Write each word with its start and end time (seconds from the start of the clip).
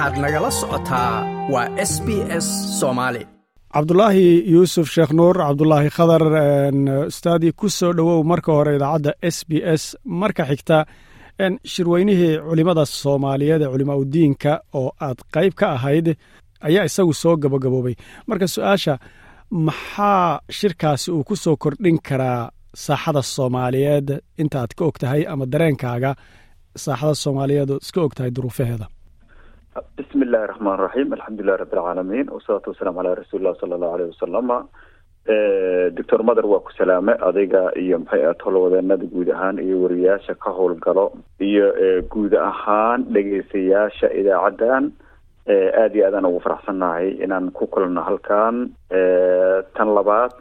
waxaad 0.00 0.18
nagala 0.24 0.50
socotaa 0.60 1.12
waa 1.52 1.68
s 1.90 1.92
b 2.06 2.08
s 2.44 2.46
soomaali 2.80 3.22
cabdulaahi 3.74 4.26
yuusuf 4.54 4.86
sheekh 4.94 5.12
nuur 5.18 5.34
cabdulaahi 5.46 5.90
khadar 5.96 6.22
ustaadii 7.10 7.52
ku 7.60 7.66
soo 7.78 7.92
dhowow 7.98 8.20
marka 8.32 8.50
hore 8.56 8.72
idaacadda 8.78 9.12
s 9.34 9.38
b 9.48 9.50
s 9.80 9.82
marka 10.22 10.42
xigta 10.50 10.78
shirweynihii 11.72 12.32
culimmada 12.48 12.84
soomaaliyeed 13.00 13.62
ee 13.62 13.70
culimaa 13.74 13.96
udiinka 14.02 14.52
oo 14.80 14.88
aad 15.06 15.18
qayb 15.34 15.52
ka 15.60 15.66
ahayd 15.76 16.06
ayaa 16.68 16.84
isagu 16.90 17.12
soo 17.22 17.34
gabagaboobay. 17.42 17.94
Marka 18.28 18.46
su'aasha 18.54 18.94
maxaa 19.66 20.40
shirkaasi 20.58 21.08
uu 21.16 21.24
ku 21.28 21.34
soo 21.44 21.56
kordhin 21.62 21.98
karaa 22.08 22.40
saaxada 22.84 23.22
soomaaliyeed? 23.34 24.08
Intaaad 24.42 24.70
ka 24.78 24.82
og 24.88 24.96
tahay 25.02 25.22
ama 25.32 25.44
dareenkaaga 25.52 26.10
saaxada 26.84 27.14
soomaaliyeed 27.24 27.70
oo 27.74 27.78
iska 27.84 28.00
og 28.06 28.14
tahay 28.16 28.30
duruufaheeda 28.36 28.86
bismi 29.76 30.24
illaahi 30.26 30.48
raxmaan 30.50 30.78
raxiim 30.82 31.12
alxamdulilahi 31.16 31.60
rabbi 31.62 31.76
alcaalamiin 31.78 32.26
wasalaatu 32.36 32.70
wasalaamu 32.72 32.98
calaa 33.02 33.14
rasuuli 33.20 33.42
illah 33.42 33.56
sala 33.60 33.74
allahu 33.76 33.94
aleyh 33.96 34.08
wasalama 34.12 34.58
doctor 35.98 36.22
mother 36.28 36.46
waa 36.52 36.60
ku 36.66 36.72
salaame 36.78 37.12
adiga 37.28 37.62
iyo 37.82 37.98
maxay 38.02 38.22
ahayd 38.24 38.42
howlwadeenada 38.46 39.06
guud 39.14 39.28
ahaan 39.34 39.58
iyo 39.66 39.76
wariyaasha 39.84 40.34
ka 40.42 40.50
howlgalo 40.58 41.06
iyo 41.38 41.66
guud 42.10 42.34
ahaan 42.34 43.04
dhegeystayaasha 43.14 44.10
idaacaddan. 44.20 44.90
Aada 45.50 45.94
iyo 45.94 46.06
aadaan 46.06 46.26
ugu 46.26 46.40
faraxsannahay 46.46 47.08
inaan 47.24 47.50
ku 47.54 47.66
kulano 47.70 48.02
halkan. 48.02 48.74
Tan 49.76 49.88
labaad 49.98 50.34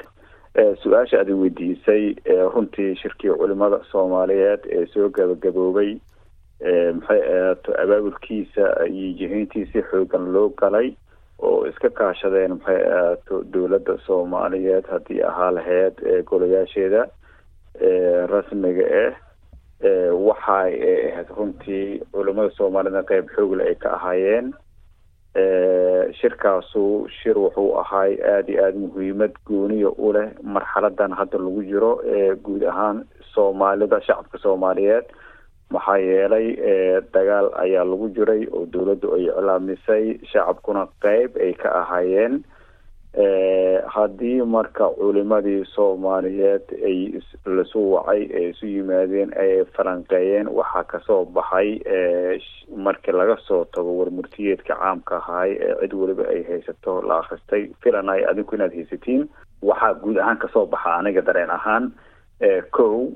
su'aasha 0.82 1.22
aad 1.22 1.30
weydiisay 1.30 2.16
runtii 2.54 2.96
shirkii 3.02 3.38
culimada 3.38 3.78
soomaaliyeed 3.92 4.66
ee 4.74 4.86
soo 4.94 5.10
gabagaboobay 5.10 6.00
maxay 6.62 7.22
ahaato 7.34 7.72
abaabulkiisa 7.84 8.66
iyo 8.88 9.14
jihayntiisi 9.20 9.82
xoogan 9.92 10.26
loo 10.34 10.50
galay 10.50 10.92
oo 11.40 11.66
iska 11.68 11.90
kaashadeen 11.90 12.52
maxay 12.60 12.82
ahaato 12.92 13.44
dowladda 13.54 13.98
soomaaliyeed 14.06 14.86
haddii 14.92 15.22
ahaa 15.24 15.52
laheyd 15.58 15.96
golayaasheeda 16.30 17.08
rasmiga 18.34 18.86
ah 19.04 19.14
waxay 20.28 20.72
ahayd 21.12 21.30
runtii 21.38 22.02
culimada 22.12 22.52
soomaaliyed 22.58 23.06
qeyb 23.12 23.26
xoogle 23.36 23.64
ay 23.70 23.76
ka 23.76 23.90
ahaayeen. 23.98 24.52
Shirkaasu 26.20 27.08
shir 27.22 27.38
wuxuu 27.38 27.78
ahaay 27.80 28.18
aada 28.32 28.52
iyo 28.52 28.64
aada 28.66 28.80
muhiimad 28.80 29.32
gooniya 29.48 29.90
u 29.98 30.12
leh 30.14 30.28
marxaladan 30.44 31.14
hadda 31.20 31.38
lagu 31.38 31.64
jiro 31.64 31.92
guud 32.44 32.64
ahaan 32.72 33.06
soomaalida 33.34 34.02
shacabka 34.08 34.38
soomaaliyeed 34.44 35.06
maxaa 35.74 35.98
yeelay 35.98 36.48
dagaal 37.14 37.48
ayaa 37.64 37.84
lagu 37.92 38.10
jiray 38.18 38.48
oo 38.52 38.66
dowladdu 38.74 39.14
ay 39.16 39.26
iclaamisay 39.30 40.06
shacabkuna 40.32 40.88
qeyb 41.04 41.38
ay 41.46 41.54
ka 41.54 41.70
ahaayeen. 41.82 42.42
Haddii 43.94 44.42
marka 44.46 44.86
culimadii 44.98 45.66
soomaaliyeed 45.76 46.66
ay 46.90 46.98
lasu 47.46 47.82
wacay 47.94 48.22
ee 48.40 48.50
isu 48.50 48.66
yimaadeen 48.68 49.32
ay 49.44 49.66
falanqeeyeen 49.76 50.48
waxaa 50.60 50.84
ka 50.92 51.00
soo 51.08 51.26
baxay 51.26 51.70
markii 52.86 53.12
laga 53.18 53.38
soo 53.48 53.66
tago 53.74 53.98
warmurtiyeedka 54.00 54.76
caamka 54.76 55.18
ahaay 55.18 55.52
ee 55.58 55.74
cid 55.82 55.94
weliba 56.02 56.24
ay 56.34 56.44
haysato 56.50 57.02
la 57.02 57.18
akhristay 57.22 57.64
filanay 57.84 58.22
adinku 58.30 58.56
inaad 58.56 58.74
haysatiin 58.78 59.26
waxaa 59.62 59.94
guud 60.04 60.18
ahaan 60.18 60.38
ka 60.38 60.48
soo 60.54 60.66
baxa 60.66 60.96
aniga 61.02 61.22
dareen 61.22 61.50
ahaan 61.50 61.92
kow 62.72 63.10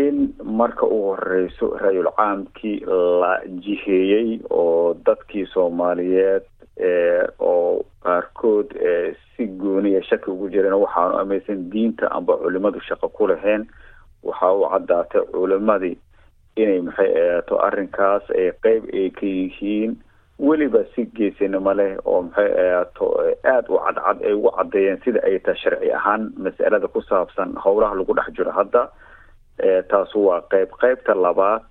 in 0.00 0.16
marka 0.58 0.86
u 0.86 0.98
horeyso 1.08 1.66
ra-yul 1.82 2.08
caamkii 2.16 2.76
la 3.22 3.32
jiheeyey 3.64 4.40
oo 4.50 4.94
dadkii 5.06 5.46
soomaaliyeed 5.54 6.42
oo 7.38 7.84
qaarkood 8.04 8.74
si 9.36 9.46
gooniya 9.46 10.02
shaki 10.08 10.30
ugu 10.30 10.48
jireen. 10.50 10.74
Waxaanu 10.84 11.18
amaysan 11.20 11.68
diinta 11.70 12.10
amba 12.10 12.36
culimadu 12.42 12.80
shaqo 12.88 13.08
ku 13.08 13.26
lahayn 13.30 13.66
waxa 14.22 14.50
u 14.52 14.66
caddaatay 14.72 15.22
culimadii 15.32 15.96
inay 16.56 16.80
maxay 16.86 17.10
ahaato 17.20 17.58
arrinkaas 17.66 18.24
ay 18.34 18.50
qeyb 18.64 18.90
ay 18.94 19.10
ka 19.10 19.26
yihiin. 19.26 19.96
Weliba 20.38 20.82
si 20.94 21.04
geesinimo 21.14 21.74
leh 21.78 21.94
oo 22.04 22.22
maxay 22.22 22.50
ahaato 22.50 23.06
aada 23.44 23.68
u 23.70 23.78
cadcad 23.86 24.18
ay 24.26 24.32
ugu 24.34 24.50
caddeeyeen 24.58 24.98
sida 25.04 25.20
ay 25.26 25.38
tahay 25.38 25.60
sharci 25.62 25.92
ahaan 25.94 26.32
mas'alada 26.36 26.88
ku 26.90 27.02
saabsan 27.02 27.54
howlaha 27.64 27.94
lagu 27.94 28.14
dhex 28.18 28.34
jiro 28.36 28.50
hadda 28.50 28.88
taasu 29.90 30.26
waa 30.26 30.40
qeyb 30.50 30.70
qeybta 30.80 31.14
labaad 31.14 31.62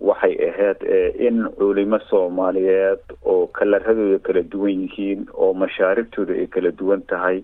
waxay 0.00 0.34
ahayd 0.48 0.80
in 1.28 1.44
culimo 1.58 1.98
soomaaliyeed 2.10 3.02
oo 3.24 3.46
kalaradooda 3.46 4.18
kala 4.18 4.42
duwan 4.42 4.80
yihiin 4.86 5.26
oo 5.34 5.52
mashaaribtooda 5.54 6.34
ay 6.34 6.46
kala 6.46 6.70
duwan 6.72 7.02
tahay 7.06 7.42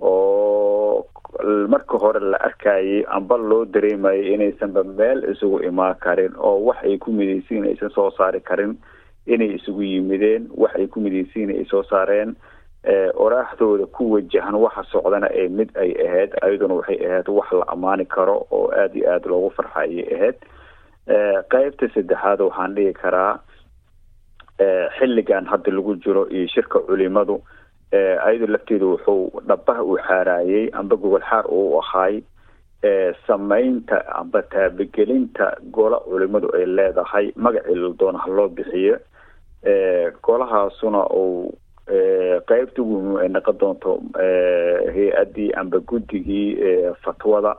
oo 0.00 1.04
marka 1.68 1.98
hore 1.98 2.20
la 2.20 2.38
arkayay 2.40 3.04
amba 3.16 3.36
loo 3.36 3.64
dareemayay 3.64 4.32
inaysanba 4.34 4.84
meel 4.84 5.24
isugu 5.32 5.60
imaan 5.68 5.94
karin 6.00 6.32
oo 6.38 6.64
wax 6.64 6.78
ay 6.84 6.96
ku 6.98 7.12
midaysiin 7.12 7.64
aysan 7.68 7.90
soo 7.90 8.10
saari 8.16 8.40
karin 8.40 8.78
inay 9.26 9.54
isugu 9.60 9.82
yimideen 9.82 10.48
wax 10.56 10.72
ay 10.80 10.86
ku 10.86 11.00
midaysiin 11.00 11.50
ay 11.52 11.64
soo 11.70 11.82
saareen 11.82 12.34
oraaxdooda 13.24 13.86
ku 13.86 14.10
wajahan 14.12 14.54
waxa 14.54 14.82
socdana 14.92 15.28
ee 15.32 15.48
mid 15.48 15.68
ay 15.76 15.92
ahayd 16.06 16.32
ayaduna 16.42 16.74
waxay 16.80 16.98
ahayd 17.06 17.28
wax 17.28 17.52
la 17.52 17.64
ammaani 17.68 18.04
karo 18.06 18.46
oo 18.50 18.70
aada 18.72 18.94
iyo 18.98 19.10
aada 19.12 19.28
loogu 19.28 19.50
farxa 19.56 19.80
ayay 19.84 20.04
ahayd 20.16 20.36
qeybta 21.52 21.88
saddexaad 21.94 22.40
waxaan 22.40 22.74
dhigi 22.74 22.92
karaa 23.02 23.40
xilligan 24.98 25.44
hadda 25.46 25.72
lagu 25.72 25.96
jiro 25.96 26.24
iyo 26.30 26.46
shirka 26.48 26.78
culimadu 26.88 27.42
ayado 28.26 28.46
lafteeda 28.46 28.86
wuxuu 28.86 29.40
dhabaha 29.48 29.82
uu 29.84 29.98
xaaraayey 30.08 30.70
amba 30.72 30.96
gogol 30.96 31.22
xaar 31.30 31.44
uu 31.52 31.78
ahaay 31.82 32.22
sameynta 33.26 34.00
amba 34.20 34.42
taabagelinta 34.42 35.56
gola 35.72 36.00
culimadu 36.08 36.48
ay 36.56 36.64
leedahay 36.66 37.32
magacii 37.36 37.74
la 37.76 37.88
doona 38.00 38.18
ha 38.24 38.28
loo 38.30 38.48
bixiyo 38.48 38.96
golahaasuna 40.22 41.06
uu 41.12 41.52
ugu 41.90 42.84
muhiim 42.84 43.16
ay 43.22 43.28
noqon 43.28 43.58
doonto 43.60 43.98
hay'addii 44.94 45.52
amba 45.60 45.78
guddigii 45.78 46.56
fatwada 47.04 47.54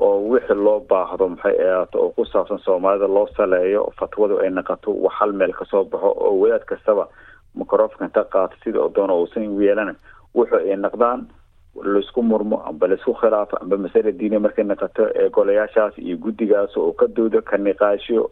oo 0.00 0.28
wixii 0.30 0.54
loo 0.54 0.80
baahdo 0.90 1.28
maxay 1.28 1.56
ahaato 1.66 1.98
oo 2.02 2.10
ku 2.10 2.24
saabsan 2.26 2.58
soomaalida 2.58 3.06
loo 3.08 3.26
saleeyo 3.36 3.92
fatwadu 3.98 4.38
ay 4.40 4.50
naqato 4.50 4.90
wax 5.02 5.14
hal 5.18 5.32
meel 5.32 5.52
ka 5.52 5.64
soo 5.64 5.84
baxo 5.84 6.10
oo 6.16 6.38
wadaad 6.40 6.64
kastaba 6.64 7.08
microfonka 7.54 8.04
inta 8.04 8.24
qaato 8.24 8.56
sida 8.64 8.80
oo 8.80 8.88
doona 8.88 9.14
uusan 9.14 9.50
yeelana 9.60 9.94
wuxu 10.34 10.56
ay 10.56 10.76
naqdaan 10.76 11.26
la 11.82 11.98
isku 12.00 12.22
murmo 12.22 12.62
amba 12.68 12.86
la 12.86 12.94
isku 12.94 13.14
khilaafo 13.14 13.56
amba 13.60 13.76
masale 13.76 14.12
diine 14.12 14.38
markay 14.38 14.64
naqato 14.64 15.06
golayaashaas 15.32 15.98
iyo 15.98 16.16
guddigaas 16.16 16.76
oo 16.76 16.92
ka 16.92 17.06
doodo 17.06 17.42
ka 17.42 17.56
niqaasho 17.58 18.30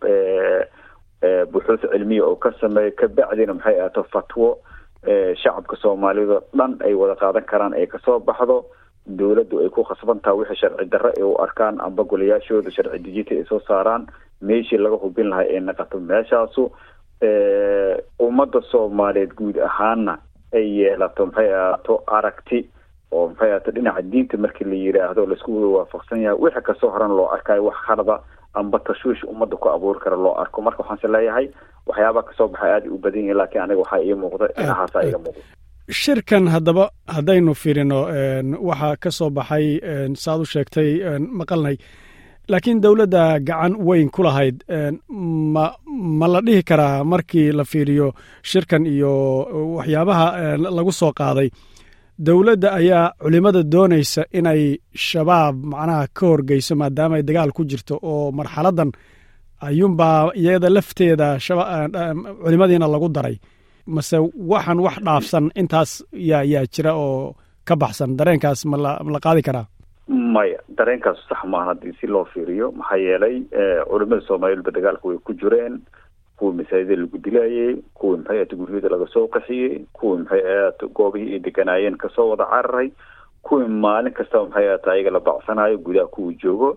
buxuuth 1.52 1.84
cilmiya 1.92 2.24
oo 2.24 2.36
ka 2.36 2.52
sameeyo 2.60 2.92
kabacdina 2.96 3.54
maxay 3.54 3.78
ahaato 3.80 4.02
fatwo 4.12 4.58
shacabka 5.42 5.76
soomaalida 5.82 6.40
dhan 6.56 6.76
ay 6.84 6.94
wada 6.94 7.14
qaadan 7.16 7.44
karaan 7.44 7.74
ay 7.74 7.86
ka 7.86 7.98
soo 8.04 8.18
baxdo. 8.20 8.64
Dowladdu 9.06 9.58
ay 9.64 9.70
ku 9.72 9.82
khasbantaha 9.82 10.36
wixii 10.36 10.60
sharci 10.60 10.84
darre 10.92 11.10
ay 11.16 11.22
u 11.24 11.34
arkaan 11.40 11.80
amba 11.80 12.04
golayaashooda 12.04 12.70
sharci 12.70 12.98
dijita 13.02 13.34
ay 13.34 13.44
soo 13.48 13.60
saaraan. 13.66 14.06
Meeshii 14.42 14.78
laga 14.78 14.96
hubin 15.00 15.30
lahay 15.32 15.48
ay 15.56 15.60
naqato 15.60 15.98
meeshaasu 16.00 16.70
ummadda 18.26 18.60
soomaaliyeed 18.70 19.32
guud 19.38 19.56
ahaanna 19.58 20.18
ay 20.52 20.66
yeelato 20.78 21.26
maxay 21.26 21.48
ahaato 21.52 22.02
aragti. 22.06 22.60
Oo 23.12 23.28
maxay 23.28 23.50
ahaato 23.50 23.70
dhinaca 23.72 24.02
diinta 24.02 24.36
markii 24.36 24.64
la 24.68 24.74
yiraahdo 24.84 25.26
la 25.26 25.34
isku 25.34 25.50
wada 25.56 25.68
waafaqsan 25.76 26.22
yahay. 26.22 26.38
Wixii 26.38 26.62
ka 26.62 26.74
soo 26.80 26.90
horan 26.92 27.16
loo 27.16 27.28
arkayo 27.32 27.64
wax 27.64 27.76
khalada 27.86 28.20
amba 28.54 28.78
tashwiish 28.86 29.22
ummadda 29.32 29.56
ku 29.62 29.68
abuuri 29.74 30.00
kara 30.04 30.16
loo 30.16 30.34
arko. 30.42 30.62
Marka 30.62 30.82
waxaanse 30.82 31.06
leeyahay 31.14 31.46
waxyaabaha 31.88 32.26
ka 32.28 32.32
soo 32.38 32.48
baxay 32.52 32.70
aada 32.74 32.86
u 32.94 32.98
badan 32.98 33.20
yihiin 33.22 33.38
lakiin 33.40 33.62
aniga 33.64 33.80
waxaa 33.82 34.02
ii 34.06 34.14
muuqda 34.22 34.46
dhinacaasa 34.56 34.98
iga 35.08 35.18
muuqda 35.24 35.42
shirkan 36.02 36.44
haddaba 36.54 36.84
haddaynu 37.14 37.52
fiirino 37.62 37.98
waxaa 38.68 38.96
ka 39.02 39.10
soo 39.18 39.30
baxay 39.38 39.66
saaad 40.22 40.40
u 40.40 40.46
sheegtay 40.52 40.90
maqalnay 41.38 41.76
laakiin 42.52 42.80
dowladda 42.84 43.22
gacan 43.48 43.72
weyn 43.88 44.08
ku 44.14 44.22
lahayd 44.26 44.56
ma 45.54 45.64
ma 46.20 46.26
la 46.32 46.40
dhihi 46.46 46.62
karaa 46.70 47.04
markii 47.12 47.48
la 47.58 47.64
fiiriyo 47.72 48.08
shirkan 48.50 48.86
iyo 48.94 49.12
waxyaabaha 49.78 50.26
lagu 50.78 50.92
soo 51.00 51.12
qaaday 51.20 51.48
dowladda 52.26 52.68
ayaa 52.80 53.04
culimada 53.22 53.62
doonaysa 53.72 54.22
inay 54.38 54.62
shabaab 55.08 55.54
macnaha 55.72 56.06
ka 56.18 56.24
horgeyso 56.30 56.74
maadaama 56.80 57.14
ay 57.18 57.22
dagaal 57.28 57.52
ku 57.56 57.62
jirto 57.70 57.94
oo 58.10 58.30
marxaladan 58.38 58.90
ayuunbaa 59.68 60.32
iyada 60.40 60.68
lafteeda 60.76 61.28
culimadiina 62.44 62.86
lagu 62.94 63.08
daray. 63.16 63.36
Mase 63.94 64.16
waxaan 64.52 64.78
wax 64.86 64.96
dhaafsan 65.06 65.44
intaas 65.60 65.90
yaa 66.30 66.42
yaa 66.52 66.64
jira 66.74 66.92
oo 66.94 67.34
ka 67.68 67.74
baxsan. 67.82 68.10
Dareenkaas 68.18 68.60
ma 68.70 68.76
la 68.84 68.92
ma 69.04 69.10
la 69.14 69.20
qaadi 69.26 69.42
karaa? 69.48 69.66
Maya 70.34 70.58
dareenkaas 70.78 71.18
sax 71.28 71.40
maaha 71.52 71.66
haddii 71.72 71.94
si 72.00 72.06
loo 72.06 72.24
fiiriyo. 72.32 72.66
Maxaa 72.78 72.96
yeelay 73.06 73.36
culimada 73.90 74.22
soomaaliyedba 74.28 74.70
dagaalka 74.76 75.04
way 75.08 75.18
ku 75.26 75.32
jireen 75.40 75.74
kuwii 76.40 76.56
masaajida 76.60 76.96
lagu 76.96 77.18
dilayay 77.24 77.76
kuwii 77.94 78.16
maxay 78.24 78.38
ahata 78.40 78.56
guryada 78.56 78.88
laga 78.96 79.06
soo 79.14 79.26
qaxiyey 79.36 79.84
kuwii 79.92 80.18
maxay 80.24 80.42
ahata 80.56 80.86
goobihii 80.98 81.32
ay 81.36 81.42
deganaayeen 81.46 81.96
ka 82.00 82.08
soo 82.16 82.28
wada 82.32 82.46
cararay 82.52 82.88
kuwii 83.44 83.68
maalin 83.84 84.12
kastaba 84.16 84.48
maxay 84.48 84.68
ahata 84.68 84.92
ayaga 84.92 85.10
la 85.16 85.20
bacsanayo 85.20 85.78
gudaha 85.78 86.06
kuwii 86.16 86.38
joogo. 86.42 86.70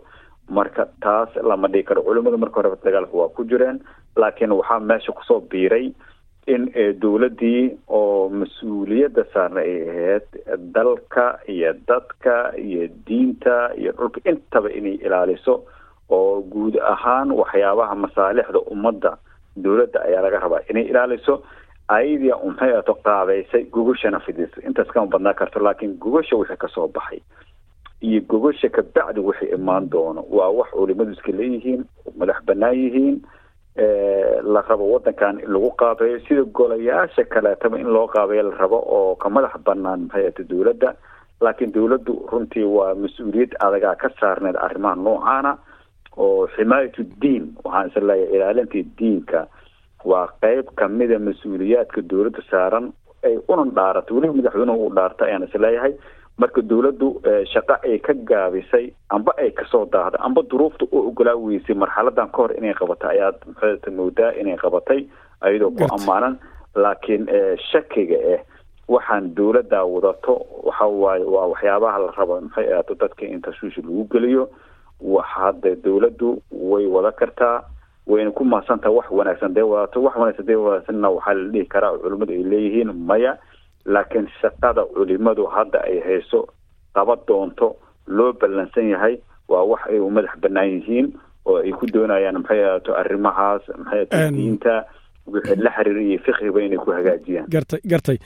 Marka 0.50 0.86
taas 1.02 1.30
lama 1.50 1.68
dhigi 1.72 1.88
karo 1.88 2.02
culimadu 2.04 2.38
marka 2.38 2.56
horeba 2.60 2.76
dagaalka 2.84 3.16
waa 3.18 3.30
ku 3.32 3.44
jireen 3.48 3.80
laakiin 4.20 4.52
waxaa 4.52 4.80
meesha 4.80 5.12
ku 5.16 5.24
soo 5.24 5.40
biiray 5.40 5.94
in 6.54 6.68
dowladdii 7.00 7.72
oo 7.88 8.28
mas'uuliyadda 8.30 9.24
saarna 9.34 9.62
ay 9.64 9.76
ahayd 9.90 10.28
dalka 10.76 11.40
iyo 11.48 11.72
dadka 11.88 12.52
iyo 12.60 12.88
diinta 13.08 13.72
iyo 13.80 13.92
dhulka 13.96 14.20
intaba 14.30 14.68
inay 14.72 15.00
ilaaliso 15.00 15.64
oo 16.12 16.42
guud 16.52 16.76
ahaan 16.94 17.32
waxyaabaha 17.32 17.96
masaalixda 17.96 18.60
ummadda 18.68 19.16
dowladda 19.56 20.00
ayaa 20.08 20.22
laga 20.22 20.40
rabaa 20.40 20.62
inay 20.70 20.84
ilaaliso 20.92 21.44
ayadia 21.88 22.36
maxay 22.46 22.74
ato 22.78 22.94
qaabeysay 23.06 23.64
gogashana 23.76 24.20
fidisa 24.20 24.62
intaas 24.68 24.88
kama 24.94 25.08
badnaa 25.14 25.34
karto 25.34 25.60
laakiin 25.60 25.98
gogasha 26.00 26.36
wixii 26.36 26.58
ka 26.58 26.68
soo 26.68 26.88
baxay 26.88 27.20
iyo 28.02 28.22
gogasha 28.22 28.70
kabacdi 28.70 29.20
wixii 29.20 29.52
imaan 29.58 29.90
doono 29.90 30.26
waa 30.30 30.50
wax 30.50 30.70
culimadu 30.72 31.12
iska 31.12 31.32
leeyihiin 31.32 31.86
madax 32.18 32.40
banaan 32.46 32.76
yihiin 32.76 33.22
la 34.54 34.62
rabo 34.70 34.86
wadankan 34.94 35.40
in 35.40 35.50
lagu 35.54 35.72
qaabeeyo 35.82 36.20
sida 36.28 36.44
golayaasha 36.44 37.24
kaleetaba 37.26 37.80
in 37.80 37.88
loo 37.96 38.08
qaabeeyo 38.08 38.44
la 38.50 38.58
rabo 38.58 38.78
oo 38.98 39.16
ka 39.16 39.30
madax 39.30 39.58
banaan 39.66 40.02
maxay 40.08 40.28
ata 40.28 40.44
dowladda. 40.44 40.94
Laakiin 41.42 41.72
dowladdu 41.74 42.14
runtii 42.32 42.64
waa 42.64 42.94
mas'uuliyad 42.96 43.56
adagaa 43.60 43.96
ka 43.96 44.10
saarneed 44.20 44.56
arrimaha 44.56 44.96
noocaana 44.96 45.58
oo 46.18 46.48
ximaayatu 46.56 47.04
diin 47.22 47.54
waxaan 47.64 47.88
is 47.90 47.96
leeyahay 47.96 48.36
ilaalintii 48.36 48.86
diinka. 49.00 49.48
Waa 50.06 50.28
qeyb 50.42 50.68
kamida 50.76 51.20
mas'uuliyaadka 51.20 52.02
dowladda 52.10 52.42
saaran 52.52 52.92
ay 53.24 53.38
unan 53.48 53.72
dhaarato 53.76 54.16
weliba 54.16 54.34
madaxweynuhu 54.40 54.88
u 54.88 54.94
dhaarta 54.96 55.26
ayaan 55.26 55.44
is 55.48 55.56
leeyahay. 55.56 55.94
Marka 56.38 56.62
dowladdu 56.62 57.08
shaqo 57.54 57.76
ay 57.88 58.00
ka 58.00 58.14
gaabisay 58.14 58.92
amba 59.10 59.32
ay 59.38 59.52
ka 59.52 59.66
soo 59.72 59.86
daahday 59.86 60.20
amba 60.26 60.42
duruufta 60.52 60.86
u 60.92 61.08
ogolaa 61.10 61.36
weysay 61.38 61.76
marxaladan 61.76 62.30
ka 62.34 62.38
hor 62.42 62.52
inay 62.58 62.74
qabatay 62.74 63.10
ayaad 63.18 63.38
maxaata 63.48 63.92
moodaa 63.92 64.32
inay 64.42 64.58
qabatay 64.58 65.06
ayadoo 65.42 65.72
ku 65.72 65.86
ammaanan. 65.96 66.40
Laakiin 66.76 67.28
shakiga 67.72 68.18
ah 68.34 68.42
waxaan 68.90 69.32
dowladda 69.38 69.86
wadato 69.86 70.34
waxa 70.68 70.86
waaye 70.86 71.24
waa 71.24 71.48
waxyaabaha 71.54 71.98
la 72.06 72.12
rabo 72.18 72.42
maxay 72.42 72.68
ahaato 72.74 72.96
dadka 73.00 73.26
in 73.26 73.42
tashwiish 73.42 73.78
lagu 73.78 74.04
geliyo 74.12 74.50
wax 75.04 75.26
hadda 75.36 75.76
dowladdu 75.84 76.30
way 76.52 76.86
wada 76.96 77.12
kartaa 77.12 77.64
wayna 78.08 78.32
ku 78.32 78.44
mahadsantaha 78.46 78.92
wax 78.98 79.06
wanaagsan. 79.12 79.54
Dee 79.56 79.62
wadato 79.72 80.04
wax 80.04 80.16
wanaagsan 80.16 80.46
dee 80.48 80.56
wadaagsanna 80.56 81.10
waxaa 81.16 81.34
la 81.34 81.48
dhihi 81.54 81.66
karaa 81.74 81.98
culimmadu 82.04 82.34
ay 82.34 82.44
leeyihiin 82.52 82.92
maya 83.10 83.38
laakiin 83.86 84.28
shaqada 84.42 84.86
culimadu 84.96 85.46
hadda 85.56 85.80
ay 85.90 86.00
hayso 86.08 86.40
qaba 86.96 87.16
doonto 87.28 87.76
loo 88.08 88.32
ballansan 88.34 88.90
yahay 88.94 89.16
waa 89.50 89.64
wax 89.72 89.82
ay 89.92 90.00
u 90.00 90.10
madax 90.10 90.36
banaan 90.44 90.70
yihiin 90.76 91.08
oo 91.46 91.58
ay 91.64 91.72
ku 91.72 91.86
doonayaan 91.94 92.38
maxay 92.42 92.62
ahaato 92.64 92.92
arrimahaas 93.02 93.64
maxay 93.78 94.04
ahaato 94.12 94.36
diinta 94.36 94.76
wixii 95.34 95.56
la 95.66 95.72
xiriiriyo 95.78 96.20
fiqiba 96.26 96.60
inay 96.62 96.78
ku 96.84 96.92
hagaajiyaan. 96.92 97.48
Gartay 97.54 97.80
gartay. 97.92 98.18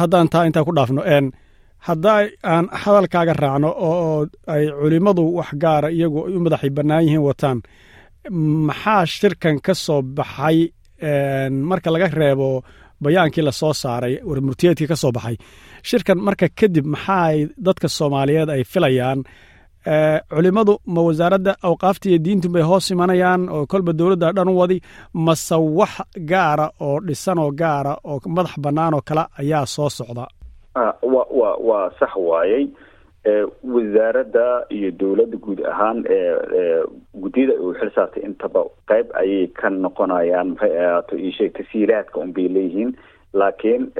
Haddaan 0.00 0.28
taa 0.32 0.44
intaa 0.48 0.64
ku 0.64 0.72
dhaafno 0.76 1.02
hadda 1.86 2.12
aan 2.52 2.64
hadalkaaga 2.82 3.32
raacno 3.42 3.70
oo 3.88 4.26
ay 4.54 4.64
culimmadu 4.80 5.22
wax 5.38 5.50
gaara 5.62 5.88
iyagu 5.96 6.18
ay 6.28 6.34
u 6.36 6.40
madaxay 6.44 6.70
bannaan 6.76 7.04
yihiin 7.06 7.24
wataan 7.28 7.58
maxaa 8.68 9.04
shirkan 9.16 9.56
ka 9.66 9.74
soo 9.84 10.00
baxay? 10.16 10.58
Marka 11.70 11.88
laga 11.94 12.06
reebo 12.20 12.48
bayaankii 13.04 13.42
la 13.48 13.52
soo 13.60 13.72
saaray 13.82 14.14
warmurtiyeedkii 14.28 14.88
ka 14.92 14.96
soo 15.02 15.12
baxay 15.16 15.36
shirkan 15.88 16.18
marka 16.26 16.46
kadib 16.58 16.86
maxaa 16.94 17.28
dadka 17.66 17.86
soomaaliyeed 17.96 18.48
ay 18.54 18.62
filayaan? 18.72 19.20
Culimmadu 20.34 20.74
ma 20.94 21.00
wasaaradda 21.06 21.52
awqaafta 21.68 22.06
iyo 22.08 22.18
diintu 22.24 22.48
bay 22.54 22.62
hoos 22.68 22.86
imanayaan 22.94 23.42
oo 23.54 23.66
kolba 23.72 23.92
dowladda 23.98 24.28
dhan 24.36 24.48
wadi 24.60 24.76
mase 25.26 25.56
wax 25.78 25.94
gaara 26.30 26.66
oo 26.86 26.96
dhisan 27.06 27.38
oo 27.44 27.50
gaara 27.60 27.92
oo 28.10 28.18
madax 28.36 28.54
bannaan 28.64 28.94
oo 28.96 29.02
kale 29.08 29.24
ayaa 29.40 29.66
soo 29.74 29.90
socda 29.98 30.24
wa 30.74 31.26
wa 31.40 31.56
waa 31.68 31.90
sax 32.00 32.16
waayey 32.16 32.66
wasaaradda 33.64 34.66
iyo 34.68 34.90
dowladda 34.90 35.36
guud 35.36 35.60
ahaan 35.66 36.04
guddiyada 37.14 37.54
uu 37.60 37.74
xil 37.74 37.90
saartay 37.94 38.22
intaba 38.26 38.64
qayb 38.90 39.06
ayay 39.14 39.46
ka 39.60 39.70
noqonayaan 39.70 40.48
maxay 40.54 40.72
ahaato 40.84 41.16
iosheeg 41.16 41.52
tasiilaadka 41.58 42.20
unbay 42.20 42.48
leeyihiin. 42.48 42.96
Laakiin 43.32 43.92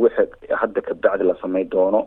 wixi 0.00 0.24
hadda 0.60 0.80
kabacdi 0.80 1.24
la 1.24 1.34
samayn 1.42 1.68
doono 1.70 2.06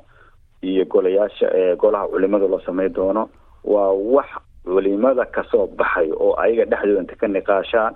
iyo 0.61 0.85
golayaasha 0.85 1.47
golaha 1.77 2.07
culimada 2.07 2.47
la 2.47 2.59
samayn 2.65 2.93
doono 2.93 3.29
waa 3.63 3.91
wax 3.93 4.27
culimada 4.65 5.25
ka 5.25 5.43
soo 5.51 5.67
baxay 5.67 6.11
oo 6.11 6.35
ayaga 6.37 6.65
dhexdooda 6.65 7.01
inta 7.01 7.15
ka 7.15 7.27
niqaashaan 7.27 7.93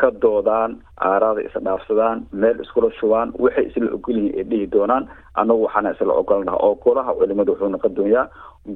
ka 0.00 0.08
doodaan 0.22 0.70
aaraada 1.10 1.40
isdhaafsadaan 1.48 2.18
meel 2.40 2.60
iskula 2.64 2.88
shubaan 3.00 3.28
waxay 3.44 3.64
isla 3.70 3.88
ogolyihiin 3.96 4.36
ay 4.38 4.44
dhihi 4.50 4.66
doonaan 4.74 5.04
annagu 5.40 5.62
waxaana 5.66 5.90
isla 5.94 6.14
ogolnaha 6.22 6.56
oo 6.66 6.74
golaha 6.84 7.12
culimada 7.18 7.52
wuxuu 7.52 7.68
noqon 7.74 7.94
doonyaa 7.98 8.26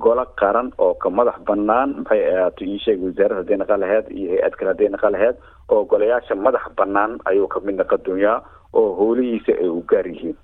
golo 0.05 0.25
qaran 0.41 0.69
oo 0.85 0.95
ka 1.03 1.09
madax 1.19 1.39
banaan 1.49 1.91
maxay 1.99 2.21
ahaato 2.33 2.63
ii 2.71 2.79
sheeg 2.85 2.99
wasaarad 3.07 3.39
hadday 3.41 3.57
naqa 3.63 3.77
laheyd 3.83 4.07
iyo 4.19 4.29
hay'ad 4.35 4.55
kale 4.59 4.69
hadday 4.73 4.89
naqa 4.95 5.09
laheyd 5.15 5.37
oo 5.73 5.83
golayaasha 5.91 6.35
madax 6.47 6.65
banaan 6.79 7.13
ayuu 7.31 7.49
ka 7.55 7.59
mid 7.67 7.77
noqon 7.81 8.01
doonyaa 8.07 8.37
oo 8.79 8.89
howlihiisa 9.01 9.53
ay 9.63 9.69
u 9.79 9.81
gaar 9.91 10.07
yihiin. 10.13 10.37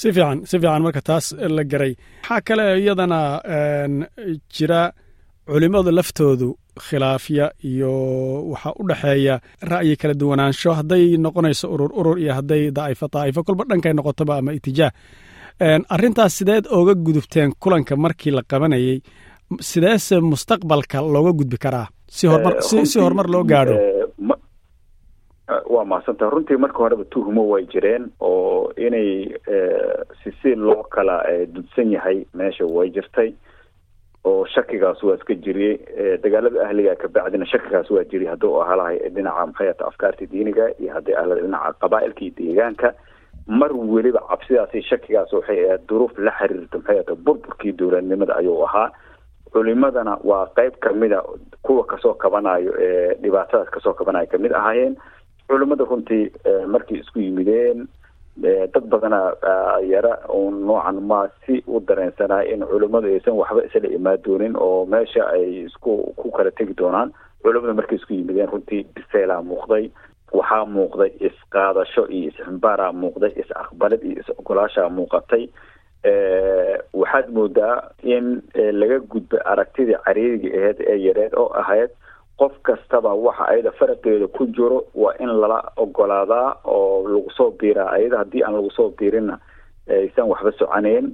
Si 0.00 0.08
fiican 0.14 0.38
si 0.50 0.56
fiican 0.62 0.82
marka 0.86 1.00
taas 1.08 1.26
la 1.56 1.64
garay. 1.72 1.92
Waxaa 2.22 2.40
kale 2.48 2.64
iyadana 2.82 3.18
jira 4.54 4.80
culimmadu 5.46 5.90
laftoodu 5.90 6.48
khilaafya 6.86 7.46
iyo 7.70 7.92
waxaa 8.52 8.72
u 8.80 8.86
dhexeeya 8.88 9.34
ra'yi 9.72 9.96
kala 10.00 10.14
duwanaansho 10.14 10.70
hadday 10.78 11.16
noqonayso 11.24 11.66
urur 11.74 11.90
urur 12.00 12.18
iyo 12.22 12.32
hadday 12.38 12.70
daa'ifo 12.78 13.06
daa'ifo 13.14 13.42
kolba 13.46 13.64
dhankay 13.70 13.92
noqotoba 13.98 14.34
ama 14.38 14.52
itijaah 14.58 14.92
arrintaas 15.94 16.32
sideed 16.38 16.64
ooga 16.76 16.94
gudubteen 16.94 17.50
kulanka 17.62 17.96
markii 17.96 18.30
la 18.36 18.42
qabanayey 18.52 19.02
sideese 19.70 20.20
mustaqbalka 20.30 20.98
looga 21.14 21.32
gudbi 21.40 21.56
karaa 21.64 21.86
si 22.16 22.26
hormar 22.26 22.54
si 22.62 22.98
horumar 23.00 23.26
loo 23.34 23.44
gaadho. 23.44 23.76
waa 25.74 25.84
mahadsantaha 25.84 26.30
runtii 26.30 26.56
marka 26.56 26.78
horeba 26.78 27.04
tuhumo 27.12 27.42
way 27.52 27.64
jireen 27.72 28.04
oo 28.20 28.72
inay 28.86 29.08
si 30.22 30.30
si 30.42 30.54
loo 30.54 30.82
kala 30.94 31.16
dudsan 31.54 31.90
yahay 31.92 32.18
meesha 32.38 32.64
way 32.76 32.88
jirtay 32.96 33.30
oo 34.24 34.46
shakigaas 34.54 35.02
waa 35.02 35.14
iska 35.18 35.34
jiriyey 35.34 35.78
dagaalada 36.22 36.66
ahliga 36.66 36.94
kabacdina 36.96 37.46
shakigaas 37.52 37.90
waa 37.90 38.04
jiriyay 38.04 38.30
hadduu 38.34 38.60
ahalahay 38.62 38.98
dhinaca 39.14 39.46
maxay 39.46 39.70
afkaarta 39.88 40.26
diiniga 40.32 40.66
iyo 40.80 40.92
hadday 40.94 41.16
ahala 41.16 41.34
dhinaca 41.40 41.72
qabaailka 41.82 42.20
iyo 42.24 42.34
deegaanka 42.38 42.94
mar 43.46 43.70
weliba 43.94 44.20
cabsidaasi 44.30 44.82
shakigaas 44.90 45.32
waxay 45.32 45.64
ahayd 45.66 45.86
duruuf 45.88 46.12
la 46.18 46.32
xiriirta 46.38 46.78
maxay 46.78 46.98
ata 47.02 47.14
burburkii 47.14 47.72
dowladnimada 47.72 48.36
ayuu 48.36 48.62
ahaa. 48.66 48.90
Culimadana 49.52 50.16
waa 50.24 50.46
qeyb 50.56 50.74
kamida 50.80 51.22
kuwa 51.62 51.84
ka 51.84 51.98
soo 52.02 52.14
kabanayo 52.14 52.72
ee 52.80 53.14
dhibaatadaas 53.22 53.68
ka 53.74 53.80
soo 53.80 53.92
kabanayo 53.92 54.26
ka 54.26 54.38
mid 54.38 54.52
ahaayeen. 54.52 54.94
Culimada 55.48 55.84
runtii 55.84 56.30
markay 56.66 56.98
isku 57.02 57.18
yimideen 57.20 57.88
dad 58.36 58.84
badana 58.92 59.20
yara 59.92 60.12
un 60.32 60.64
noocan 60.66 61.00
ma 61.10 61.28
si 61.46 61.62
u 61.66 61.80
dareensanaa 61.80 62.42
in 62.52 62.64
culimadu 62.70 63.08
aysan 63.12 63.36
waxba 63.36 63.64
isla 63.68 63.88
imaan 63.98 64.22
doonin 64.24 64.56
oo 64.56 64.86
meesha 64.86 65.26
ay 65.36 65.64
isku 65.66 66.12
ku 66.16 66.30
kala 66.30 66.50
tegi 66.50 66.74
doonaan. 66.74 67.12
Culimada 67.42 67.74
markay 67.74 67.98
isku 67.98 68.14
yimideen 68.14 68.48
runtii 68.48 68.86
biseelaa 68.94 69.42
muuqday 69.42 69.90
waxaa 70.32 70.64
muuqday 70.64 71.10
isqaadasho 71.28 72.06
iyo 72.08 72.30
isximbaaraa 72.32 72.92
muuqday 72.92 73.32
is 73.36 73.50
aqbalid 73.62 74.02
iyo 74.02 74.20
is 74.20 74.30
ogolaashaa 74.38 74.88
muuqatay. 74.88 75.44
Waxaad 77.00 77.28
moodaa 77.36 77.76
in 78.02 78.42
laga 78.80 78.98
gudbay 79.12 79.40
aragtidii 79.44 79.98
cariiriga 80.04 80.48
aheyd 80.58 80.78
ee 80.92 80.96
yareed 81.06 81.34
oo 81.36 81.50
ahayd 81.62 81.90
qof 82.40 82.52
kastaba 82.62 83.14
waxa 83.14 83.44
ayada 83.52 83.70
faraqeeda 83.78 84.26
ku 84.36 84.46
jiro 84.46 84.84
waa 84.94 85.14
in 85.20 85.28
lala 85.40 85.58
ogolaadaa 85.76 86.56
oo 86.64 87.08
lagu 87.08 87.30
soo 87.36 87.50
biiraa 87.60 87.90
ayada 87.96 88.18
haddii 88.22 88.42
aan 88.44 88.54
lagu 88.58 88.70
soo 88.70 88.90
biirinna 88.98 89.38
aysan 89.88 90.28
waxba 90.32 90.52
soconeyn 90.58 91.12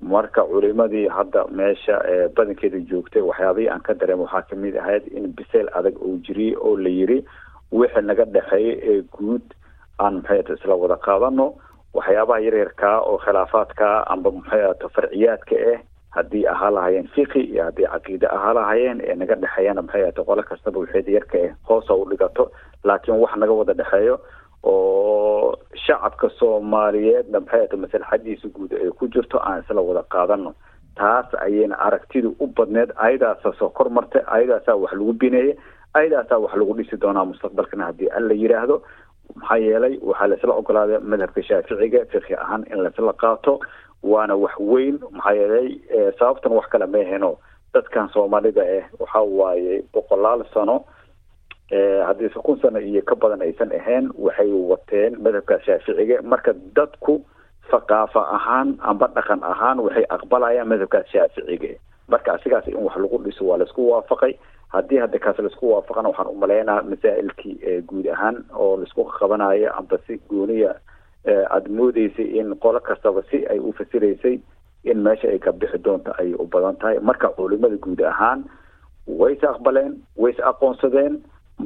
marka 0.00 0.42
culimadii 0.50 1.08
hadda 1.08 1.44
meesha 1.50 1.98
badankeeda 2.36 2.78
joogtay 2.90 3.22
waxyaabihii 3.22 3.68
aan 3.70 3.82
ka 3.82 3.94
dareem 3.94 4.20
waxaa 4.24 4.42
ka 4.50 4.56
mid 4.56 4.76
ahayd 4.76 5.06
in 5.12 5.32
biseyl 5.36 5.68
adag 5.78 5.98
uu 6.02 6.18
jiriyey 6.26 6.56
oo 6.56 6.76
la 6.76 6.88
yiri 6.88 7.18
wixii 7.72 8.02
naga 8.06 8.24
dhexeeya 8.24 8.74
ee 8.92 9.02
guud 9.16 9.42
aan 9.98 10.14
maxay 10.22 10.40
isla 10.56 10.74
wada 10.74 10.96
qaadano 10.96 11.46
waxyaabaha 11.94 12.40
yaryarkaa 12.46 12.98
oo 13.00 13.18
khilaafaadkaa 13.24 13.96
amba 14.14 14.30
maxay 14.30 14.62
farciyaadka 14.94 15.56
ah 15.74 15.78
haddii 16.16 16.44
ahaa 16.54 16.70
lahayeen 16.76 17.08
fiqi 17.16 17.40
iyo 17.52 17.64
haddii 17.68 17.88
caqiide 17.94 18.26
ahaa 18.36 18.54
lahayeen 18.58 19.00
ee 19.10 19.14
naga 19.22 19.34
dhexeeyana 19.44 19.82
maxay 19.82 20.02
ahata 20.04 20.24
qole 20.30 20.42
kastaba 20.50 20.80
waxeeda 20.84 21.10
yarka 21.18 21.38
ah 21.48 21.52
hoosa 21.68 21.94
u 21.94 22.04
dhigato 22.10 22.44
laakiin 22.84 23.20
wax 23.22 23.36
naga 23.42 23.52
wada 23.60 23.74
dhexeeyo 23.80 24.16
oo 24.72 25.56
shacabka 25.86 26.28
soomaaliyeedna 26.38 27.40
maxay 27.40 27.64
ata 27.66 27.76
maslaxadiisa 27.84 28.48
guud 28.56 28.72
ay 28.82 28.90
ku 28.98 29.08
jirto 29.14 29.38
aan 29.40 29.62
isla 29.64 29.80
wada 29.88 30.02
qaadano 30.14 30.52
taas 31.00 31.26
ayayna 31.46 31.76
aragtidu 31.86 32.34
u 32.40 32.46
badneed 32.46 32.90
ayadaasa 33.06 33.52
soo 33.58 33.68
kor 33.78 33.88
martay 33.90 34.22
ayadaasaa 34.36 34.76
wax 34.82 34.92
lagu 34.92 35.12
bineeyey 35.22 35.56
ayadaasaa 35.94 36.38
wax 36.44 36.52
lagu 36.60 36.74
dhisi 36.78 36.96
doonaa 37.04 37.24
mustaqbalkana 37.30 37.84
haddii 37.88 38.10
alla 38.18 38.34
yidhaahdo 38.42 38.76
maxaa 39.34 39.56
yeelay 39.66 39.94
waxaa 40.10 40.26
laisla 40.32 40.54
ogolaaday 40.60 40.98
madhabka 41.12 41.42
shaaficiga 41.48 42.04
fiqhi 42.12 42.34
ahaan 42.44 42.64
in 42.72 42.82
laisla 42.84 43.12
qaato 43.24 43.54
waana 44.02 44.34
wax 44.36 44.54
weyn 44.58 44.98
maxaa 45.10 45.32
yeelay 45.40 45.68
sababtan 46.18 46.52
wax 46.52 46.66
kale 46.68 46.86
meeheno 46.86 47.36
dadkan 47.74 48.08
soomaalida 48.14 48.62
ah 48.78 48.84
waxa 49.00 49.20
waaye 49.20 49.82
boqolaal 49.92 50.44
sano 50.54 50.84
haddiise 52.06 52.38
kun 52.44 52.58
sano 52.60 52.80
iyo 52.80 53.02
ka 53.02 53.14
badan 53.16 53.42
aysan 53.42 53.72
ahayn 53.72 54.10
waxay 54.18 54.50
wateen 54.52 55.16
madhabka 55.22 55.60
shaaficiga 55.66 56.22
marka 56.22 56.52
dadku 56.76 57.24
thaqaafa 57.70 58.20
ahaan 58.36 58.76
amba 58.82 59.06
dhaqan 59.16 59.40
ahaan 59.42 59.80
waxay 59.80 60.04
aqbalayaan 60.10 60.68
madhabkaas 60.68 61.06
shaaficiga 61.12 61.78
marka 62.08 62.34
asigaas 62.36 62.66
in 62.68 62.76
wax 62.84 62.96
lagu 62.96 63.18
dhiso 63.24 63.44
waa 63.46 63.56
la 63.58 63.64
isku 63.64 63.88
waafaqay. 63.90 64.34
Haddii 64.72 64.98
hadda 65.00 65.18
kaas 65.18 65.38
la 65.38 65.48
isku 65.48 65.70
waafaqana 65.72 66.08
waxaan 66.12 66.28
umalaynaa 66.34 66.82
masaa'ilkii 66.82 67.80
guud 67.88 68.06
ahaan 68.12 68.44
oo 68.52 68.76
la 68.76 68.84
isku 68.84 69.04
qabanayo 69.04 69.72
amba 69.78 69.96
si 70.06 70.18
gooniya 70.28 70.74
aada 71.26 71.68
moodeysay 71.78 72.28
in 72.40 72.54
qolo 72.64 72.80
kastaba 72.80 73.22
si 73.30 73.38
ay 73.52 73.58
u 73.58 73.72
fasiraysay 73.78 74.36
in 74.90 74.98
meesha 75.06 75.28
ay 75.32 75.38
ka 75.38 75.52
bixi 75.52 75.78
doonto 75.84 76.10
ayay 76.18 76.34
u 76.34 76.46
badan 76.52 76.76
tahay. 76.80 76.98
Marka 77.08 77.28
culimada 77.36 77.76
guud 77.84 78.00
ahaan 78.12 78.40
wayse 79.06 79.46
aqbaleen 79.46 79.92
wayse 80.16 80.42
aqoonsadeen. 80.50 81.14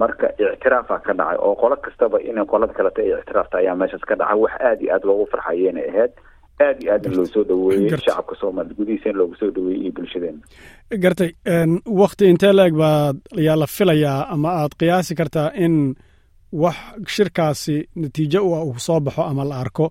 Marka 0.01 0.29
ictiraafa 0.39 0.99
ka 1.07 1.13
dhacay 1.19 1.39
oo 1.41 1.55
qolo 1.57 1.77
kastaba 1.77 2.19
in 2.21 2.37
qolada 2.51 2.75
kaleta 2.77 3.01
ay 3.03 3.13
ictiraafta 3.21 3.59
ayaa 3.59 3.75
meeshaas 3.81 4.05
ka 4.09 4.15
dhacay 4.21 4.39
wax 4.43 4.53
aada 4.61 4.83
iyo 4.83 4.93
aada 4.95 5.07
loogu 5.09 5.27
farxayena 5.33 5.81
ahayd 5.89 6.13
aada 6.61 6.81
iyo 6.83 6.93
aad 6.95 7.07
in 7.07 7.15
loo 7.17 7.25
soo 7.35 7.45
dhaweeyey 7.49 7.89
shacabka 8.05 8.35
soomaali 8.41 8.75
gudihiisa 8.79 9.09
in 9.11 9.17
loogu 9.21 9.35
soo 9.41 9.51
dhaweeyey 9.57 9.83
iyo 9.83 9.93
bulshadeena 9.97 10.41
gartay 11.05 11.31
wakti 12.01 12.25
intee 12.33 12.53
la-eg 12.53 12.75
baad 12.83 13.17
ayaa 13.41 13.57
la 13.63 13.67
filayaa 13.77 14.21
ama 14.35 14.49
aad 14.61 14.73
qiyaasi 14.81 15.15
kartaa 15.21 15.49
in 15.65 15.95
wax 16.63 16.77
shirkaasi 17.15 17.77
natiijo 18.01 18.41
u 18.49 18.51
uu 18.69 18.79
soo 18.87 19.01
baxo 19.07 19.23
ama 19.31 19.45
la 19.51 19.57
arko 19.65 19.87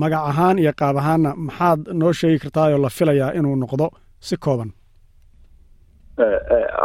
magac 0.00 0.24
ahaan 0.30 0.58
iyo 0.62 0.72
qaab 0.80 0.96
ahaanna 1.02 1.30
maxaad 1.46 1.80
noo 2.00 2.12
sheegi 2.18 2.38
kartaayoo 2.42 2.78
la 2.84 2.90
filayaa 2.96 3.30
inuu 3.38 3.56
noqdo 3.62 3.86
si 4.26 4.36
kooban? 4.44 4.70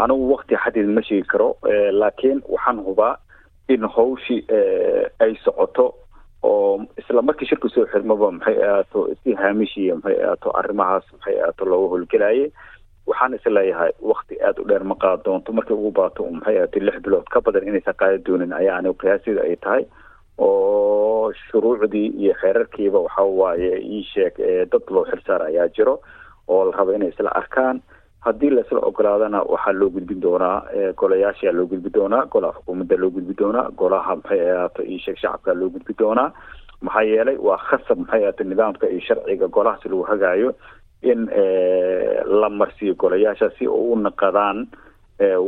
Anigu 0.03 0.31
wakti 0.33 0.55
xadid 0.63 0.87
ma 0.95 1.01
sheegi 1.07 1.27
karo 1.31 1.49
laakiin 1.99 2.39
waxaan 2.53 2.79
hubaa 2.85 3.15
in 3.73 3.81
hawshii 3.95 4.41
ay 5.23 5.31
socoto 5.43 5.85
oo 6.43 6.85
isla 6.99 7.21
markii 7.21 7.47
shirku 7.49 7.69
soo 7.69 7.85
xirmaba 7.91 8.31
maxay 8.31 8.57
ahaato 8.67 8.99
si 9.23 9.29
haamishiya 9.41 9.95
maxay 9.95 10.17
ahaato 10.23 10.49
arrimahaas 10.59 11.05
maxay 11.13 11.35
ahaato 11.41 11.63
looga 11.71 11.87
howlgelayay 11.93 12.51
waxaan 13.07 13.33
is 13.37 13.45
leeyahay 13.45 13.91
wakti 14.11 14.35
aada 14.41 14.61
u 14.61 14.65
dheer 14.69 14.83
ma 14.83 14.95
qaad 14.95 15.23
doonto 15.25 15.53
markay 15.53 15.75
ugu 15.77 15.91
baato 15.91 16.25
maxay 16.31 16.57
ahaato 16.57 16.79
lix 16.79 16.97
bilood 17.05 17.27
ka 17.33 17.41
badan 17.41 17.67
inaysan 17.67 17.97
qaadi 18.01 18.23
doonin 18.25 18.53
ayaa 18.53 18.77
anigu 18.77 18.97
qiyaasida 19.01 19.41
ay 19.47 19.55
tahay. 19.55 19.83
Oo 20.37 21.31
shuruucdii 21.33 22.07
iyo 22.21 22.33
xeerarkiiba 22.41 22.99
waxa 22.99 23.23
waaye 23.23 23.71
ii 23.83 24.03
sheeg 24.13 24.33
dad 24.71 24.83
loo 24.89 25.05
xilsaar 25.09 25.41
ayaa 25.49 25.67
jiro 25.75 25.99
oo 26.47 26.65
la 26.65 26.77
raba 26.77 26.95
inay 26.95 27.09
isla 27.09 27.29
arkaan. 27.41 27.81
Haddii 28.25 28.49
laisla 28.49 28.79
ogolaadana 28.89 29.41
waxaa 29.53 29.73
loo 29.73 29.89
gudbin 29.89 30.21
doonaa 30.21 30.63
golayaashaa 30.97 31.51
loo 31.57 31.65
gudbi 31.65 31.89
doonaa 31.93 32.25
golaha 32.25 32.57
xukuumadda 32.59 32.97
loo 32.97 33.09
gudbi 33.09 33.33
doonaa 33.41 33.69
golaha 33.77 34.15
maxay 34.15 34.41
ahaato 34.51 34.81
io 34.83 34.99
sheeg 34.99 35.17
shacabka 35.17 35.53
loo 35.53 35.69
gudbi 35.69 35.93
doonaa. 35.99 36.31
Maxaa 36.81 37.03
yeelay 37.11 37.37
waa 37.37 37.57
khasab 37.57 37.97
maxay 37.99 38.21
ahaato 38.23 38.43
nidaamka 38.43 38.89
iyo 38.89 39.01
sharciga 39.07 39.47
golahaas 39.47 39.85
lagu 39.85 40.03
hagaayo 40.03 40.53
in 41.01 41.27
la 42.41 42.49
marsiiyo 42.49 42.95
golayaasha 42.95 43.49
si 43.59 43.67
u 43.67 43.95
naqadaan 43.95 44.67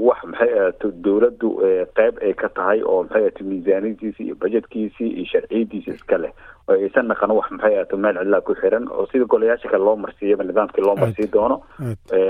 wax 0.05 0.19
maxay 0.29 0.51
ahaato 0.59 0.91
dowladdu 1.05 1.49
qeyb 1.97 2.17
ay 2.21 2.33
ka 2.33 2.49
tahay 2.49 2.81
oo 2.85 3.03
maxay 3.03 3.21
ahaato 3.21 3.43
miisaaniyadiisi 3.43 4.23
iyo 4.23 4.35
bajetkiisii 4.35 5.09
iyo 5.17 5.25
sharciyadiisi 5.25 5.89
iska 5.91 6.17
leh. 6.17 6.31
Oo 6.69 6.73
aysan 6.77 7.07
naqan 7.09 7.31
wax 7.31 7.49
maxay 7.51 7.73
ahaato 7.75 7.97
meel 7.97 8.17
cidlaa 8.21 8.41
ku 8.41 8.53
xiran 8.55 8.85
oo 8.91 9.05
sida 9.11 9.25
golayaasha 9.25 9.69
kale 9.69 9.83
loo 9.83 9.95
marsiiyaba 9.95 10.43
nidaamkii 10.43 10.81
loo 10.85 10.95
marsii 10.95 11.27
doono 11.33 11.61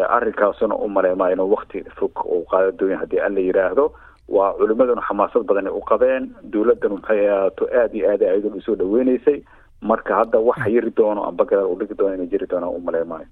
arrinkaasuna 0.09 0.75
u 0.75 0.87
maleemaa 0.89 1.31
inuu 1.31 1.51
wakti 1.51 1.83
fog 1.99 2.25
uu 2.25 2.45
qaado 2.51 2.71
doonya 2.71 2.97
haddii 2.97 3.19
alla 3.19 3.39
yidhaahdo 3.39 3.91
waa 4.29 4.53
culimaduna 4.53 5.01
xamaasad 5.01 5.43
badan 5.43 5.67
u 5.67 5.81
qabeen 5.81 6.31
dowladdanu 6.43 6.95
maxay 6.95 7.27
ahaato 7.29 7.67
aada 7.67 7.93
iyo 7.97 8.09
aada 8.11 8.25
ayadun 8.31 8.53
u 8.57 8.61
soo 8.61 8.75
dhaweyneysay 8.75 9.43
marka 9.91 10.11
hadda 10.19 10.37
wax 10.47 10.59
yiri 10.75 10.91
doono 10.97 11.21
amba 11.29 11.43
gadaal 11.49 11.67
u 11.73 11.75
dhigi 11.79 11.95
doono 11.99 12.13
inay 12.17 12.29
jiri 12.33 12.47
doonaan 12.51 12.75
u 12.77 12.81
maleemaayo 12.87 13.27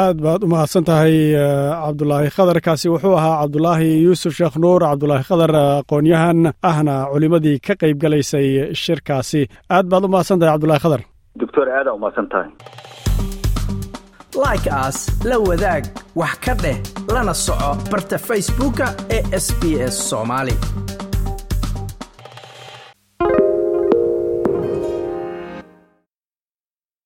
aad 0.00 0.18
baad 0.24 0.40
u 0.44 0.48
mahadsan 0.54 0.84
tahay 0.88 1.16
cabdulaahi 1.84 2.30
khadar. 2.36 2.58
Kaasi 2.66 2.86
wuxuu 2.92 3.14
ahaa 3.20 3.36
cabdulaahi 3.42 3.88
yuusuf 4.04 4.32
sheekh 4.38 4.56
nuur. 4.64 4.80
Cabdulaahi 4.90 5.24
khadar 5.30 5.52
aqoonyahan 5.62 6.38
ahna 6.70 6.94
culimadii 7.12 7.58
ka 7.66 7.74
qayb 7.82 7.96
galaysay 8.04 8.46
shirkaasi. 8.82 9.42
Aad 9.76 9.86
baad 9.92 10.04
u 10.04 10.08
mahadsan 10.14 10.38
tahay 10.40 10.52
cabdulahi 10.54 10.80
khadar. 10.84 11.00
Doctor 11.42 11.66
aada 11.78 11.90
u 11.96 11.98
mahadsan 12.02 12.26
tahay 12.32 12.50
like 14.44 14.66
aas 14.82 14.98
la 15.30 15.36
wadaag 15.48 15.84
wax 16.20 16.34
ka 16.44 16.54
dheh 16.62 16.76
lana 17.14 17.34
soco 17.46 17.70
barta 17.92 18.16
facebooka 18.28 18.86
ee 19.16 19.22
sb 19.46 19.62
s 19.92 19.96
soomaali 20.10 20.54